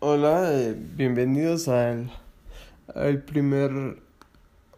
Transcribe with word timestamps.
Hola, 0.00 0.52
eh, 0.54 0.76
bienvenidos 0.94 1.66
al, 1.66 2.12
al 2.94 3.20
primer 3.24 4.00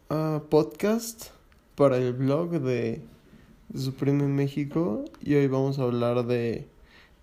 ah, 0.08 0.40
podcast 0.48 1.26
para 1.74 1.98
el 1.98 2.14
blog 2.14 2.52
de, 2.62 3.02
Supreme 3.76 4.24
México 4.28 5.04
y 5.20 5.34
hoy 5.34 5.46
vamos 5.46 5.78
a 5.78 5.82
hablar 5.82 6.24
de, 6.24 6.66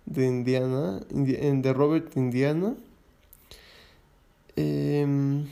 de 0.06 0.26
Indiana, 0.26 1.00
de 1.10 1.72
Robert 1.72 2.16
Indiana. 2.16 2.76
Em, 4.54 5.48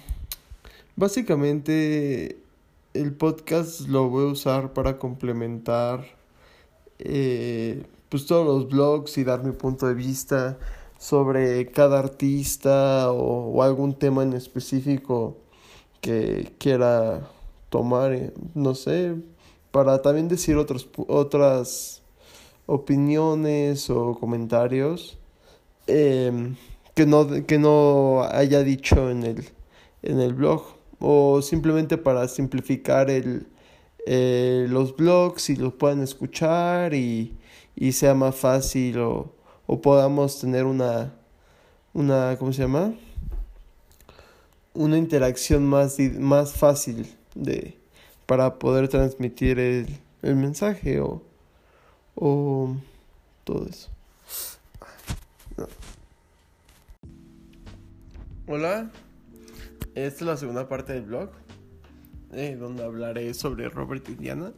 básicamente 0.95 2.39
el 2.95 3.13
podcast 3.13 3.89
lo 3.89 4.09
voy 4.09 4.29
a 4.29 4.31
usar 4.31 4.73
para 4.73 5.01
complementar 5.01 6.07
eh, 7.01 7.83
pues 8.09 8.25
todos 8.25 8.47
los 8.47 8.71
blogs 8.71 9.19
y 9.19 9.25
dar 9.25 9.43
mi 9.43 9.51
punto 9.51 9.89
de 9.89 9.95
vista 9.95 10.57
sobre 10.99 11.67
cada 11.71 11.99
artista 11.99 13.13
o, 13.13 13.63
algún 13.63 13.95
tema 13.95 14.23
en 14.23 14.33
específico 14.33 15.39
que 16.01 16.53
quiera 16.59 17.29
tomar, 17.71 18.13
eh, 18.13 18.33
no 18.55 18.75
sé, 18.75 19.17
para 19.71 20.03
también 20.03 20.29
decir 20.29 20.57
otras 20.57 22.03
opiniones 22.67 23.91
o 23.91 24.15
comentarios 24.19 25.19
em, 25.87 26.57
que, 26.95 27.07
no, 27.07 27.47
que 27.47 27.59
no 27.59 28.23
haya 28.31 28.63
dicho 28.63 29.11
en 29.11 29.23
el, 29.25 29.45
en 30.03 30.21
el 30.21 30.35
blog 30.35 30.63
o 30.99 31.43
simplemente 31.43 31.99
para 31.99 32.27
simplificar 32.29 33.11
el, 33.11 33.47
eh, 34.07 34.67
los 34.71 34.97
blogs 34.97 35.51
y 35.51 35.57
los 35.57 35.75
puedan 35.75 36.03
escuchar 36.03 36.95
y, 36.95 37.37
y 37.75 37.93
sea 37.93 38.15
más 38.15 38.37
fácil 38.37 38.99
o, 39.01 39.36
o 39.67 39.81
podamos 39.81 40.41
tener 40.41 40.65
una, 40.65 41.13
una, 41.93 42.37
¿cómo 42.39 42.53
se 42.53 42.63
llama? 42.63 42.95
Una 44.75 44.99
interacción 44.99 45.67
más, 45.67 45.99
más 46.19 46.53
fácil 46.53 47.07
de, 47.35 47.77
para 48.27 48.59
poder 48.59 48.89
transmitir 48.89 49.59
el, 49.59 49.87
el 50.23 50.37
mensaje 50.37 51.01
o, 51.01 51.23
o 52.15 52.77
todo 53.45 53.67
eso. 53.67 53.91
Hola, 58.49 58.91
esta 59.95 60.21
es 60.21 60.23
la 60.23 60.37
segunda 60.37 60.69
parte 60.69 60.93
del 60.93 61.03
blog, 61.03 61.31
eh, 62.33 62.55
donde 62.55 62.85
hablaré 62.85 63.35
sobre 63.35 63.69
Robert 63.69 64.09
Indiana. 64.09 64.53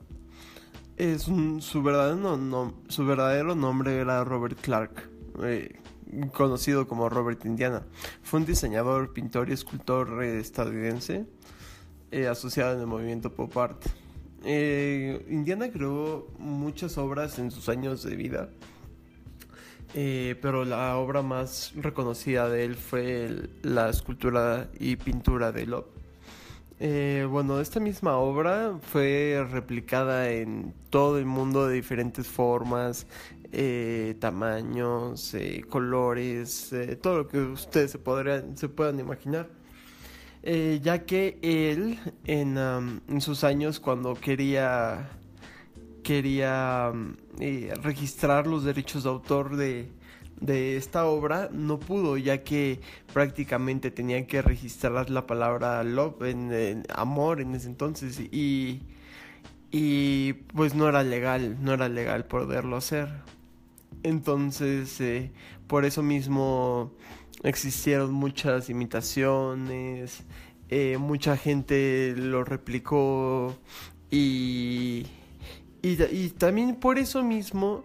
Es 0.99 1.23
su, 1.23 1.83
verdadero 1.83 2.37
no, 2.37 2.75
su 2.89 3.07
verdadero 3.07 3.55
nombre 3.55 3.99
era 3.99 4.25
Robert 4.25 4.61
Clark, 4.61 5.09
eh, 5.43 5.81
conocido 6.33 6.87
como 6.89 7.09
Robert 7.09 7.45
Indiana. 7.45 7.85
Fue 8.23 8.41
un 8.41 8.47
diseñador, 8.47 9.13
pintor 9.13 9.49
y 9.49 9.53
escultor 9.53 10.23
estadounidense 10.25 11.25
eh, 12.11 12.27
asociado 12.27 12.75
en 12.75 12.81
el 12.81 12.87
movimiento 12.87 13.33
pop 13.33 13.57
art. 13.57 13.87
Indiana 14.45 15.71
creó 15.71 16.29
muchas 16.39 16.99
obras 16.99 17.39
en 17.39 17.51
sus 17.51 17.69
años 17.69 18.03
de 18.03 18.15
vida 18.15 18.51
eh, 19.95 20.37
pero 20.43 20.65
la 20.65 20.97
obra 20.97 21.23
más 21.23 21.73
reconocida 21.75 22.49
de 22.49 22.65
él 22.65 22.75
fue 22.75 23.49
la 23.63 23.89
escultura 23.89 24.69
y 24.79 24.97
pintura 24.97 25.51
de 25.51 25.67
Love. 25.67 25.98
Eh, 26.81 27.27
bueno, 27.29 27.61
esta 27.61 27.81
misma 27.81 28.17
obra 28.19 28.79
fue 28.81 29.45
replicada 29.51 30.31
en 30.31 30.75
todo 30.91 31.19
el 31.19 31.27
mundo 31.27 31.67
de 31.67 31.75
diferentes 31.75 32.29
formas, 32.29 33.07
eh, 33.53 34.15
tamaños, 34.21 35.35
colores, 35.69 36.73
todo 37.03 37.19
lo 37.19 37.29
que 37.29 37.39
ustedes 37.39 37.91
se, 37.93 37.99
podrían, 37.99 38.57
se 38.57 38.69
puedan 38.69 39.01
imaginar. 39.01 39.49
ya 40.43 41.05
que 41.05 41.39
él 41.43 41.99
en, 42.25 43.21
sus 43.21 43.45
años 43.45 43.81
cuando 43.81 44.15
quería 44.15 45.11
quería 46.09 46.91
eh, 47.39 47.75
registrar 47.83 48.47
los 48.47 48.65
derechos 48.65 49.03
de 49.03 49.11
autor 49.11 49.57
de, 49.57 49.91
esta 50.47 51.07
obra, 51.07 51.49
no 51.53 51.79
pudo, 51.79 52.17
ya 52.17 52.43
que 52.45 52.81
prácticamente 53.13 53.91
tenían 53.91 54.27
que 54.27 54.43
registrar 54.43 55.11
la 55.11 55.27
palabra 55.27 55.83
love, 55.85 56.23
en, 56.23 56.85
amor 56.95 57.41
en 57.41 57.55
ese 57.55 57.69
entonces, 57.69 58.21
y, 58.21 58.83
y 59.71 60.33
pues 60.55 60.75
no 60.75 60.89
era 60.89 61.03
legal, 61.03 61.59
no 61.61 61.75
era 61.75 61.89
legal 61.89 62.25
poderlo 62.25 62.77
hacer. 62.77 63.09
Entonces, 64.03 65.01
eh, 65.01 65.33
por 65.67 65.85
eso 65.85 66.03
mismo 66.03 66.93
existieron 67.43 68.13
muchas 68.13 68.71
imitaciones, 68.71 70.25
eh, 70.69 70.99
mucha 70.99 71.37
gente 71.37 72.15
lo 72.17 72.45
replicó 72.45 73.57
y 74.11 75.07
y, 75.83 76.31
también 76.31 76.77
por 76.77 76.99
eso 76.99 77.23
mismo 77.23 77.85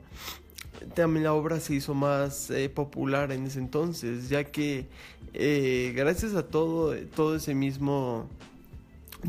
también 0.94 1.24
la 1.24 1.34
obra 1.34 1.60
se 1.60 1.76
hizo 1.76 1.94
más 1.94 2.50
eh, 2.50 2.70
popular 2.70 3.32
en 3.32 3.46
ese 3.46 3.60
entonces, 3.60 4.30
ya 4.30 4.46
que 4.46 4.88
eh, 5.34 5.94
gracias 5.96 6.36
a 6.36 6.48
todo, 6.48 6.96
todo 7.16 7.36
ese 7.36 7.56
mismo, 7.56 8.28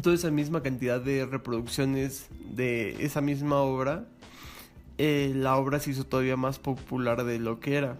toda 0.03 0.14
esa 0.14 0.31
misma 0.31 0.62
cantidad 0.62 1.00
de 1.00 1.26
reproducciones 1.26 2.26
de 2.54 3.04
esa 3.04 3.20
misma 3.20 3.62
obra, 3.62 4.06
eh, 4.98 5.32
la 5.34 5.56
obra 5.56 5.81
se 5.81 5.91
hizo 5.91 6.04
todavía 6.04 6.37
más 6.37 6.59
popular 6.59 7.25
de 7.25 7.38
lo 7.38 7.60
que 7.60 7.76
era. 7.76 7.98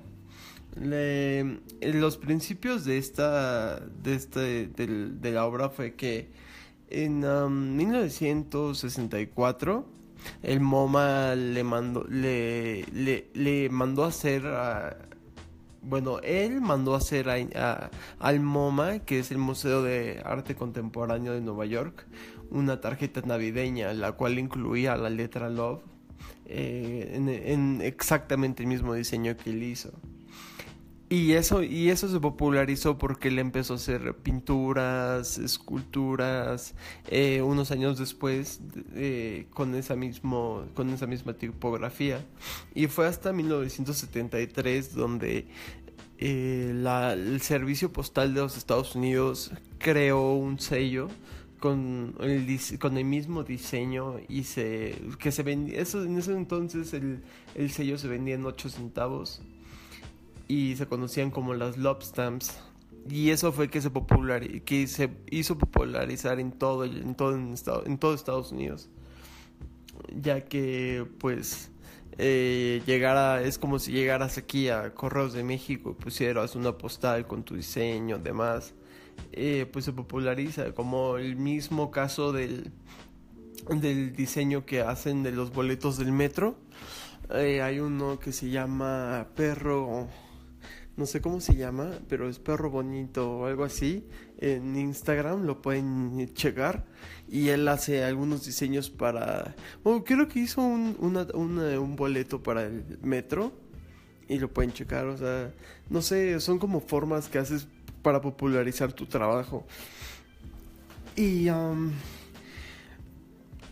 los 0.77 2.17
principios 2.17 2.85
de 2.85 2.99
esta, 2.99 3.81
de, 3.81 4.15
este, 4.15 4.69
de, 4.69 5.31
la 5.33 5.47
obra 5.47 5.71
fue 5.71 5.95
que 5.95 6.29
en 6.91 7.21
1964 7.77 9.79
um, 9.79 9.85
el 10.43 10.61
MoMA 10.61 11.35
le 11.35 11.65
mandó, 11.65 12.05
le, 12.09 12.85
le, 13.35 13.69
mandó 13.71 14.05
a 14.05 14.09
hacer, 14.09 14.45
bueno, 15.83 16.21
él 16.21 16.61
mandó 16.61 16.95
a 16.95 16.99
hacer 16.99 17.29
al 17.29 18.41
MoMA, 18.41 19.01
que 19.01 19.19
es 19.19 19.31
el 19.31 19.39
Museo 19.39 19.83
de 19.83 20.23
Arte 20.25 20.55
Contemporáneo 20.55 21.33
de 21.33 21.41
Nueva 21.41 21.67
York, 21.67 22.07
una 22.51 22.81
tarjeta 22.81 23.21
navideña, 23.23 23.93
la 23.93 24.13
cual 24.13 24.39
incluía 24.39 24.97
la 24.97 25.11
letra 25.11 25.49
Love, 25.49 25.83
eh, 26.47 27.13
en, 27.15 27.81
exactamente 27.81 28.63
el 28.63 28.69
mismo 28.69 28.95
diseño 28.95 29.37
que 29.37 29.51
él 29.51 29.63
hizo. 29.63 29.93
Y 31.15 31.35
eso, 31.35 31.63
y 31.63 31.91
eso 31.91 32.09
se 32.09 32.19
popularizó 32.19 32.99
porque 32.99 33.29
él 33.29 33.39
empezó 33.39 33.75
a 33.75 33.77
hacer 33.77 34.17
pinturas, 34.17 35.39
esculturas, 35.39 36.75
eh, 37.07 37.41
unos 37.41 37.71
años 37.71 38.01
después 38.01 38.61
eh, 38.97 39.47
con, 39.51 39.77
esa 39.77 39.95
mismo, 39.95 40.65
con 40.75 40.91
esa 40.91 41.07
misma 41.07 41.35
tipografía. 41.35 42.27
Y 42.75 42.89
fue 42.89 43.07
hasta 43.07 43.33
1973 43.33 44.93
donde 44.97 45.47
eh, 46.19 46.73
la, 46.75 47.13
el 47.13 47.41
Servicio 47.43 47.93
Postal 47.93 48.35
de 48.35 48.41
los 48.41 48.57
Estados 48.57 48.97
Unidos 48.97 49.53
creó 49.79 50.33
un 50.33 50.59
sello 50.59 51.07
con 51.61 52.17
el, 52.23 52.59
con 52.81 52.99
el 52.99 53.05
mismo 53.05 53.45
diseño 53.45 54.17
y 54.29 54.43
se 54.43 55.01
que 55.21 55.31
se 55.31 55.45
vendía 55.45 55.81
eso 55.81 56.03
en 56.03 56.19
ese 56.19 56.33
entonces 56.33 56.93
el, 56.93 57.23
el 57.55 57.71
sello 57.71 57.97
se 57.97 58.07
vendía 58.09 58.35
en 58.35 58.45
8 58.45 58.69
centavos 58.69 59.41
y 60.49 60.77
se 60.77 60.87
conocían 60.87 61.31
como 61.31 61.55
las 61.55 61.77
love 61.77 62.03
stamps. 62.03 62.59
Y 63.09 63.31
eso 63.31 63.53
fue 63.53 63.69
que 63.69 63.83
se 63.83 63.91
popular 63.91 64.63
que 64.63 64.87
se 64.87 65.11
hizo 65.31 65.59
popularizar 65.59 66.41
en 66.41 66.53
todo 66.53 66.85
en 66.85 67.15
todo 67.15 67.35
en, 67.35 67.99
todo 67.99 68.15
Estados 68.15 68.53
Unidos. 68.53 68.89
Ya 70.15 70.45
que 70.45 71.07
pues 71.19 71.71
eh, 72.19 72.83
es 73.45 73.59
como 73.59 73.79
si 73.79 73.93
llegaras 73.93 74.39
aquí 74.39 74.69
a 74.69 74.95
Correos 74.95 75.35
de 75.35 75.45
México 75.45 75.91
y 75.91 76.03
pusieras 76.03 76.57
una 76.57 76.79
postal 76.79 77.27
con 77.27 77.43
tu 77.45 77.57
diseño 77.57 78.19
demás. 78.19 78.75
Eh, 79.33 79.67
pues 79.71 79.85
se 79.85 79.93
populariza 79.93 80.73
como 80.73 81.19
el 81.19 81.37
mismo 81.37 81.91
caso 81.91 82.33
del 82.33 82.73
del 83.69 84.15
diseño 84.15 84.67
que 84.67 84.83
hacen 84.83 85.23
de 85.23 85.33
los 85.33 85.53
boletos 85.53 85.99
del 85.99 86.13
metro. 86.13 86.57
Eh, 87.31 87.63
hay 87.63 87.81
uno 87.81 88.19
que 88.19 88.33
se 88.33 88.51
llama 88.51 89.29
perro 89.35 90.09
no 90.97 91.07
sé 91.07 91.21
cómo 91.21 91.41
se 91.41 91.57
llama, 91.57 91.91
pero 92.09 92.29
es 92.29 92.39
perro 92.39 92.71
bonito 92.71 93.39
o 93.39 93.47
algo 93.47 93.65
así. 93.65 94.07
En 94.39 94.77
Instagram 94.77 95.45
lo 95.45 95.61
pueden 95.63 96.33
checar 96.35 96.85
y 97.29 97.49
él 97.49 97.67
hace 97.69 98.05
algunos 98.05 98.45
diseños 98.45 98.91
para... 98.91 99.55
Bueno, 99.83 100.05
creo 100.05 100.29
que 100.29 100.41
hizo 100.41 100.63
un, 100.63 100.97
un 101.01 101.97
boleto 101.97 102.43
para 102.43 102.65
el 102.65 102.99
metro 103.03 103.53
y 104.29 104.39
lo 104.39 104.53
pueden 104.53 104.73
checar, 104.73 105.07
o 105.07 105.17
sea, 105.17 105.53
no 105.91 106.01
sé, 106.03 106.41
son 106.41 106.59
como 106.59 106.81
formas 106.81 107.29
que 107.29 107.39
haces 107.39 107.67
para 108.03 108.21
popularizar 108.21 108.93
tu 108.93 109.07
trabajo. 109.07 109.67
Y... 111.17 111.49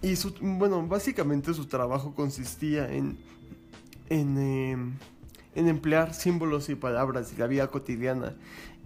y 0.02 0.16
su, 0.16 0.34
bueno, 0.40 0.86
básicamente 0.86 1.54
su 1.54 1.66
trabajo 1.66 2.14
consistía 2.14 2.92
en... 2.92 3.18
en 4.08 4.38
em, 4.38 4.92
en 5.54 5.68
emplear 5.68 6.14
símbolos 6.14 6.68
y 6.68 6.74
palabras 6.74 7.32
de 7.32 7.38
la 7.38 7.46
vida 7.46 7.68
cotidiana 7.68 8.36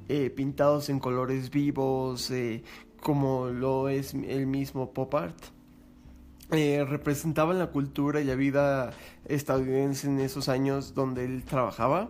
eh, 0.09 0.31
pintados 0.31 0.89
en 0.89 1.01
colores 1.01 1.51
vivos, 1.51 2.31
eh, 2.31 2.63
como 3.01 3.47
lo 3.47 3.89
es 3.89 4.15
el 4.15 4.47
mismo 4.47 4.93
pop 4.93 5.15
art. 5.15 5.37
Eh, 6.53 6.85
representaban 6.89 7.59
la 7.59 7.71
cultura 7.73 8.21
y 8.21 8.25
la 8.25 8.37
vida 8.37 8.93
estadounidense 9.25 10.07
en 10.07 10.21
esos 10.21 10.49
años 10.49 10.95
donde 10.95 11.25
él 11.25 11.43
trabajaba, 11.45 12.09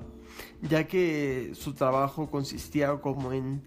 ya 0.61 0.87
que 0.87 1.52
su 1.55 1.73
trabajo 1.73 2.31
consistía 2.31 3.00
como 3.00 3.32
en, 3.32 3.62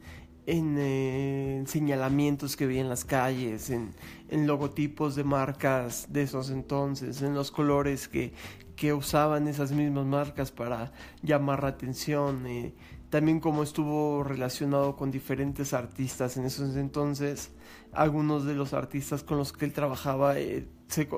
en 0.45 1.65
señalamientos 1.67 2.55
que 2.55 2.65
veía 2.65 2.81
en 2.81 2.89
las 2.89 3.05
calles, 3.05 3.69
en, 3.69 3.91
en, 4.29 4.47
logotipos 4.47 5.15
de 5.15 5.23
marcas 5.23 6.07
de 6.09 6.23
esos 6.23 6.49
entonces, 6.49 7.21
en 7.21 7.35
los 7.35 7.51
colores 7.51 8.07
que, 8.07 8.33
que 8.79 8.93
usaban 8.93 9.47
esas 9.49 9.73
mismas 9.73 10.05
marcas 10.05 10.51
para 10.51 10.93
llamar 11.21 11.63
la 11.63 11.69
atención. 11.69 12.47
Eh, 12.47 12.73
también 13.09 13.39
como 13.41 13.63
estuvo 13.63 14.23
relacionado 14.23 14.95
con 14.95 15.11
diferentes 15.11 15.73
artistas 15.73 16.37
en 16.37 16.45
esos 16.45 16.75
entonces, 16.77 17.51
algunos 17.91 18.45
de 18.45 18.53
los 18.53 18.73
artistas 18.73 19.23
con 19.23 19.37
los 19.37 19.51
que 19.51 19.65
él 19.65 19.73
trabajaba 19.73 20.39
eh, 20.39 20.65
se, 20.87 21.09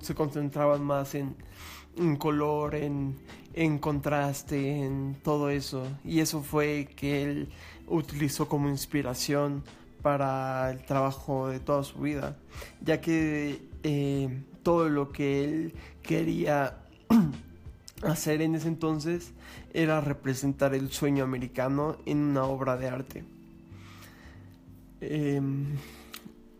se, 0.00 0.14
concentraban 0.14 0.82
más 0.82 1.14
en, 1.14 1.36
en 1.96 2.16
color, 2.16 2.74
en, 2.74 3.16
en, 3.52 3.78
contraste, 3.78 4.84
en 4.84 5.16
todo 5.22 5.50
eso. 5.50 5.86
Y 6.04 6.20
eso 6.20 6.42
fue 6.42 6.88
que 6.96 7.22
él 7.22 7.48
utilizó 7.88 8.48
como 8.48 8.68
inspiración 8.68 9.62
para 10.02 10.70
el 10.70 10.84
trabajo 10.84 11.48
de 11.48 11.60
toda 11.60 11.82
su 11.82 11.98
vida, 12.00 12.36
ya 12.82 13.00
que 13.00 13.62
eh, 13.82 14.42
todo 14.62 14.88
lo 14.88 15.12
que 15.12 15.44
él 15.44 15.74
quería 16.02 16.78
hacer 18.02 18.42
en 18.42 18.54
ese 18.54 18.68
entonces 18.68 19.32
era 19.72 20.00
representar 20.00 20.74
el 20.74 20.90
sueño 20.90 21.24
americano 21.24 21.96
en 22.06 22.18
una 22.18 22.44
obra 22.44 22.76
de 22.76 22.88
arte. 22.88 23.24
Em, 25.00 25.76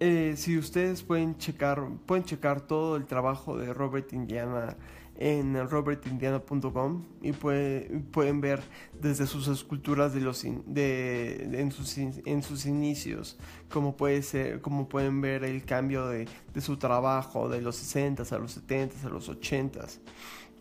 eh, 0.00 0.34
si 0.36 0.58
ustedes 0.58 1.02
pueden 1.02 1.38
checar, 1.38 1.86
pueden 2.06 2.24
checar 2.24 2.60
todo 2.60 2.96
el 2.96 3.06
trabajo 3.06 3.56
de 3.56 3.72
Robert 3.72 4.12
Indiana 4.12 4.76
en 5.16 5.68
robertindiana.com 5.68 7.04
y 7.22 7.32
pueden 7.32 8.40
ver 8.40 8.62
desde 9.00 9.26
sus 9.26 9.46
esculturas 9.48 10.12
de 10.12 10.20
los 10.20 10.44
de, 10.66 11.60
en, 11.60 11.70
sus, 11.70 11.96
en 11.98 12.42
sus 12.42 12.66
inicios 12.66 13.38
como 13.68 13.96
puede 13.96 14.22
ser 14.22 14.60
como 14.60 14.88
pueden 14.88 15.20
ver 15.20 15.44
el 15.44 15.64
cambio 15.64 16.08
de, 16.08 16.26
de 16.52 16.60
su 16.60 16.78
trabajo 16.78 17.48
de 17.48 17.60
los 17.60 17.76
60 17.76 18.24
a 18.34 18.38
los 18.38 18.52
70 18.52 19.06
a 19.06 19.10
los 19.10 19.28
80 19.28 19.86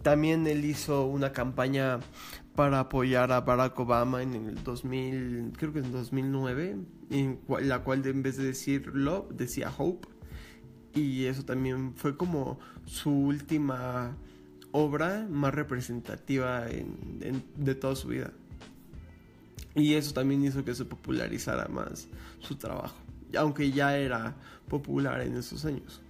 también 0.04 0.46
él 0.48 0.66
hizo 0.66 1.06
una 1.06 1.32
campaña 1.32 2.00
para 2.56 2.82
apoyar 2.82 3.32
a 3.32 3.42
Barack 3.42 3.80
Obama 3.80 4.22
en 4.22 4.36
el 4.36 4.64
2000, 4.64 5.54
creo 5.58 5.74
que 5.74 5.80
en 5.80 5.92
2009, 5.92 6.78
en 7.10 7.40
la 7.62 7.84
cual 7.84 8.06
en 8.06 8.22
vez 8.22 8.38
de 8.38 8.44
decir 8.44 8.92
love 8.94 9.32
decía 9.32 9.72
hope. 9.76 10.08
Y 10.94 11.26
eso 11.26 11.44
también 11.44 11.94
fue 11.96 12.16
como 12.16 12.60
su 12.86 13.12
última 13.12 14.16
obra 14.74 15.26
más 15.30 15.54
representativa 15.54 16.66
de 16.66 17.76
toda 17.76 17.96
su 17.96 18.10
vida. 18.10 18.32
Y 19.76 19.94
eso 19.94 20.14
también 20.14 20.44
hizo 20.44 20.66
que 20.66 20.76
se 20.76 20.84
popularizara 20.84 21.68
más 21.70 22.08
su 22.40 22.56
trabajo, 22.56 22.98
aunque 23.38 23.72
ya 23.72 23.98
era 23.98 24.36
popular 24.68 25.22
en 25.22 25.38
esos 25.38 25.64
años. 25.64 26.02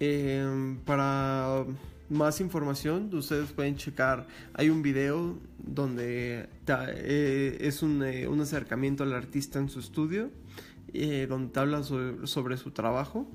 Eh, 0.00 0.76
para 0.86 1.64
más 2.08 2.40
información, 2.40 3.10
ustedes 3.12 3.52
pueden 3.52 3.76
checar. 3.76 4.26
Hay 4.54 4.70
un 4.70 4.82
video 4.82 5.38
donde 5.58 6.48
eh, 6.66 7.58
es 7.60 7.82
un, 7.82 8.02
eh, 8.02 8.26
un, 8.26 8.40
acercamiento 8.40 9.02
al 9.02 9.12
artista 9.12 9.58
en 9.58 9.68
su 9.68 9.80
estudio, 9.80 10.30
eh, 10.94 11.26
donde 11.28 11.58
habla 11.60 11.82
sobre, 11.82 12.56
su 12.56 12.70
trabajo. 12.70 13.28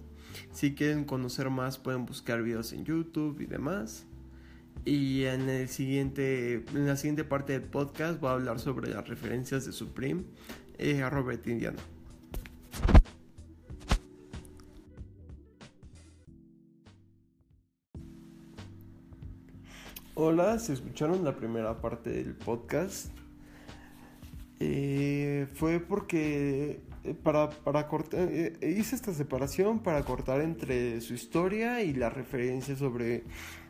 Si 0.51 0.75
quieren 0.75 1.05
conocer 1.05 1.49
más, 1.49 1.77
pueden 1.77 2.05
buscar 2.05 2.41
videos 2.43 2.73
en 2.73 2.85
YouTube 2.85 3.41
y 3.41 3.45
demás. 3.45 4.05
Y 4.85 5.23
en, 5.23 5.49
el 5.49 5.69
siguiente, 5.69 6.65
en 6.73 6.87
la 6.87 6.97
siguiente 6.97 7.23
parte 7.23 7.53
del 7.53 7.63
podcast 7.63 8.19
voy 8.19 8.29
a 8.29 8.33
hablar 8.33 8.59
sobre 8.59 8.89
las 8.89 9.07
referencias 9.07 9.65
de 9.65 9.71
Supreme 9.71 10.23
a 11.03 11.09
Robert 11.09 11.47
Indiana. 11.47 11.79
Hola, 20.15 20.59
se 20.59 20.73
escucharon 20.73 21.23
la 21.23 21.35
primera 21.35 21.81
parte 21.81 22.11
del 22.11 22.35
podcast. 22.35 23.07
Eh, 24.59 25.47
fue 25.55 25.79
porque 25.79 26.81
eh, 27.03 27.13
para, 27.21 27.49
para 27.49 27.87
cortar, 27.87 28.29
eh, 28.31 28.53
hice 28.61 28.95
esta 28.95 29.13
separación 29.13 29.79
para 29.79 30.03
cortar 30.03 30.41
entre 30.41 31.01
su 31.01 31.13
historia 31.13 31.81
y 31.81 31.93
la 31.93 32.09
referencia 32.09 32.75
sobre 32.75 33.23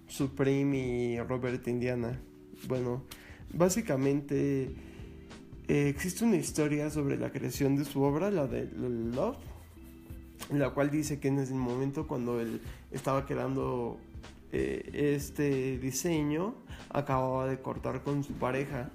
Supreme 0.07 0.77
y 0.77 1.19
Robert 1.19 1.67
Indiana. 1.67 2.19
Bueno, 2.67 3.03
básicamente 3.53 4.73
existe 5.67 6.25
una 6.25 6.35
historia 6.35 6.89
sobre 6.89 7.17
la 7.17 7.31
creación 7.31 7.75
de 7.75 7.85
su 7.85 8.01
obra, 8.01 8.29
la 8.29 8.47
de 8.47 8.69
Love, 8.75 9.37
la 10.51 10.71
cual 10.71 10.91
dice 10.91 11.19
que 11.19 11.29
en 11.29 11.39
ese 11.39 11.53
momento 11.53 12.05
cuando 12.05 12.39
él 12.39 12.61
estaba 12.91 13.25
quedando 13.25 13.97
eh, 14.55 15.15
este 15.15 15.79
diseño 15.79 16.53
acababa 16.89 17.47
de 17.47 17.59
cortar 17.59 18.03
con 18.03 18.23
su 18.23 18.33
pareja 18.33 18.91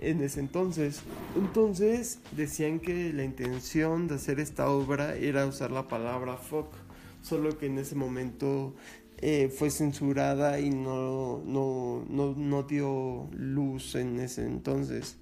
en 0.00 0.22
ese 0.22 0.40
entonces. 0.40 1.00
Entonces 1.36 2.20
decían 2.32 2.80
que 2.80 3.12
la 3.12 3.24
intención 3.24 4.08
de 4.08 4.16
hacer 4.16 4.40
esta 4.40 4.70
obra 4.70 5.16
era 5.16 5.46
usar 5.46 5.70
la 5.70 5.88
palabra 5.88 6.36
fuck, 6.36 6.72
solo 7.22 7.58
que 7.58 7.66
en 7.66 7.78
ese 7.78 7.94
momento 7.94 8.74
eh, 9.18 9.52
fue 9.54 9.70
censurada 9.70 10.60
y 10.60 10.70
no, 10.70 11.42
no, 11.44 12.04
no, 12.08 12.34
no 12.36 12.62
dio 12.62 13.28
luz 13.32 13.94
en 13.94 14.20
ese 14.20 14.44
entonces. 14.44 15.16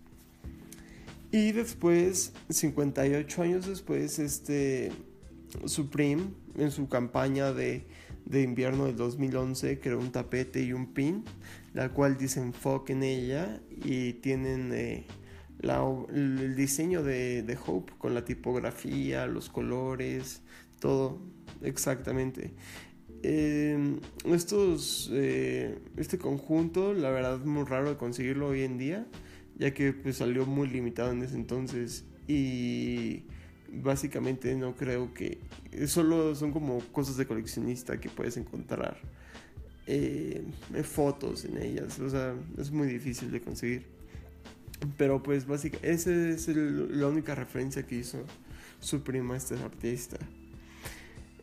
Y 1.33 1.53
después, 1.53 2.33
58 2.49 3.43
años 3.43 3.67
después, 3.67 4.19
este 4.19 4.93
Supreme, 5.65 6.25
en 6.57 6.71
su 6.71 6.89
campaña 6.89 7.53
de 7.53 7.85
de 8.27 8.43
invierno 8.43 8.87
del 8.87 8.97
2011 8.97 9.79
creó 9.81 9.99
un 9.99 10.11
tapete 10.11 10.61
y 10.63 10.73
un 10.73 10.93
pin, 10.93 11.25
la 11.73 11.91
cual 11.91 12.19
dicen 12.19 12.53
fuck 12.53 12.91
en 12.91 13.03
ella 13.03 13.61
y 13.71 14.15
tienen 14.15 14.73
eh, 14.75 15.07
el 15.63 16.55
diseño 16.57 17.03
de, 17.03 17.59
Hope 17.65 17.93
con 17.99 18.15
la 18.15 18.25
tipografía, 18.25 19.27
los 19.27 19.49
colores, 19.49 20.43
todo 20.81 21.21
exactamente. 21.63 22.53
Em, 23.23 24.01
estos, 24.27 25.11
eh, 25.13 25.79
este 25.97 26.19
conjunto, 26.19 26.93
la 26.93 27.11
verdad 27.11 27.37
es 27.37 27.47
muy 27.47 27.65
raro 27.65 27.91
de 27.91 27.97
conseguirlo 27.97 28.49
hoy 28.49 28.63
en 28.63 28.77
día, 28.77 29.07
ya 29.57 29.73
que 29.73 29.93
pues, 29.93 30.17
salió 30.17 30.47
muy 30.47 30.69
limitado 30.69 31.13
en 31.13 31.23
ese 31.23 31.37
entonces 31.37 32.05
y 32.29 33.25
básicamente 33.73 34.55
no 34.55 34.75
creo 34.75 35.13
que 35.13 35.39
solo 35.87 36.35
son 36.35 36.53
como 36.53 36.81
cosas 36.93 37.17
de 37.17 37.27
coleccionista 37.27 37.99
que 37.99 38.09
puedes 38.09 38.37
encontrar 38.37 38.99
eh, 39.87 40.45
fotos 40.83 41.45
en 41.45 41.59
ellas 41.59 41.99
o 42.01 42.11
sea 42.11 42.35
es 42.59 42.71
muy 42.71 42.89
difícil 42.89 43.31
de 43.31 43.41
conseguir. 43.41 43.87
Pero 44.99 45.23
pues 45.23 45.47
básicamente 45.47 45.91
esa 45.91 46.11
es 46.11 46.49
la 46.49 47.07
única 47.07 47.35
referencia 47.35 47.87
que 47.87 47.97
hizo 47.97 48.19
su 48.79 49.03
prima 49.03 49.37
este 49.37 49.55
artista. 49.55 50.19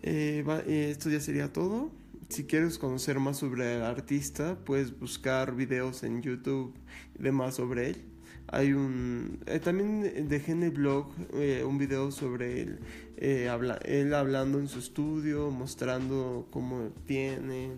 Eh, 0.04 0.44
eh, 0.68 0.90
esto 0.92 1.10
ya 1.10 1.20
sería 1.20 1.52
todo. 1.52 1.90
Si 2.30 2.44
quieres 2.46 2.78
conocer 2.78 3.20
más 3.20 3.38
sobre 3.38 3.76
el 3.78 3.84
artista 3.84 4.58
puedes 4.64 4.98
buscar 4.98 5.56
videos 5.56 6.04
en 6.04 6.22
youtube 6.22 6.74
de 7.18 7.32
más 7.32 7.56
sobre 7.56 7.90
él 7.92 8.13
hay 8.54 8.74
un 8.74 9.40
eh, 9.48 9.60
también 9.60 10.28
dejé 10.30 10.52
en 10.52 10.62
el 10.64 10.72
blog 10.72 11.08
eh, 11.34 11.64
un 11.66 11.80
video 11.80 12.12
sobre 12.12 12.62
él, 12.62 12.80
eh, 13.18 13.50
habla, 13.50 13.80
él 13.84 14.14
hablando 14.14 14.60
en 14.60 14.68
su 14.68 14.80
estudio 14.80 15.50
mostrando 15.50 16.48
cómo 16.52 16.92
tiene 17.06 17.72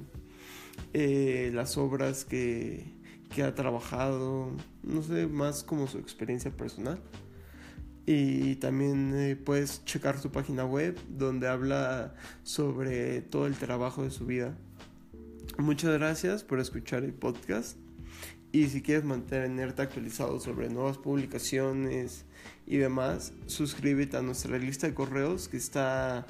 las 0.93 1.77
obras 1.77 2.25
que, 2.25 2.83
que 3.33 3.43
ha 3.43 3.55
trabajado 3.55 4.51
no 4.83 5.01
sé 5.01 5.27
más 5.27 5.63
como 5.63 5.87
su 5.87 5.97
experiencia 5.97 6.51
personal. 6.51 6.99
Y 8.07 8.57
también 8.57 9.41
puedes 9.45 9.83
checar 9.85 10.19
su 10.19 10.31
página 10.31 10.63
web 10.63 10.95
donde 11.09 11.47
habla 11.47 12.13
sobre 12.43 13.21
todo 13.21 13.47
el 13.47 13.55
trabajo 13.55 14.03
de 14.03 14.11
su 14.11 14.25
vida. 14.25 14.55
Muchas 15.57 15.93
gracias 15.93 16.43
por 16.43 16.59
escuchar 16.59 17.03
el 17.03 17.13
podcast 17.13 17.77
y 18.55 18.69
si 18.69 18.81
quieres 18.81 19.03
mantenerte 19.03 19.81
actualizado 19.81 20.39
sobre 20.39 20.69
nuevas 20.69 20.97
publicaciones 20.97 22.23
y 22.65 22.77
demás, 22.77 23.33
suscríbete 23.47 24.15
a 24.15 24.21
nuestra 24.21 24.57
lista 24.57 24.87
de 24.87 24.93
correos 24.93 25.49
que 25.49 25.57
está 25.57 26.25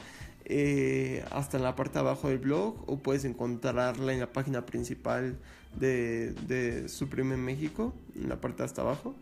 eh, 0.46 1.24
hasta 1.30 1.58
en 1.58 1.64
la 1.64 1.76
parte 1.76 1.94
de 1.94 2.00
abajo 2.00 2.30
del 2.30 2.40
blog 2.40 2.84
o 2.88 2.98
puedes 2.98 3.26
encontrarla 3.26 4.12
en 4.12 4.20
la 4.20 4.34
página 4.34 4.66
principal 4.66 5.38
de, 5.80 6.32
de 6.48 6.90
Supreme 6.90 7.38
México, 7.38 7.94
en 8.16 8.28
la 8.28 8.42
parte 8.42 8.64
de 8.64 8.66
hasta 8.66 8.82
abajo. 8.82 9.16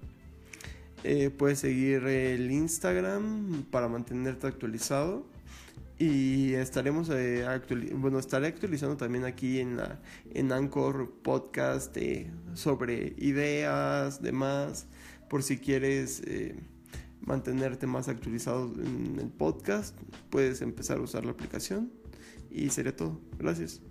Eh, 1.04 1.30
puedes 1.30 1.60
seguir 1.60 2.06
el 2.06 2.52
Instagram 2.52 3.66
para 3.70 3.90
mantenerte 3.90 4.48
actualizado. 4.48 5.26
Y 6.00 6.54
estaremos 6.54 7.10
eh, 7.12 7.46
bueno, 7.96 8.20
estaré 8.20 8.48
actualizando 8.48 8.98
también 8.98 9.26
aquí 9.26 9.60
en 9.60 9.78
la 9.78 10.00
en 10.34 10.52
Anchor 10.52 11.14
Podcast 11.22 11.96
eh, 11.98 12.32
sobre 12.56 13.14
ideas, 13.18 14.22
demás, 14.22 14.88
por 15.30 15.44
si 15.44 15.58
quieres 15.58 16.22
eh, 16.26 16.56
mantenerte 17.22 17.88
más 17.88 18.08
actualizado 18.08 18.74
en 18.76 19.20
el 19.20 19.30
podcast, 19.30 19.96
puedes 20.30 20.62
empezar 20.62 20.98
a 20.98 21.02
usar 21.02 21.26
la 21.26 21.32
aplicación 21.32 21.92
y 22.50 22.70
sería 22.70 22.96
todo. 22.96 23.20
Gracias. 23.38 23.82